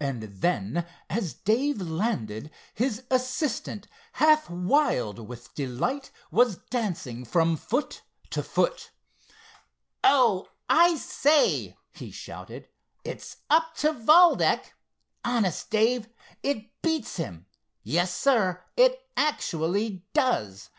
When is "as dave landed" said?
1.10-2.50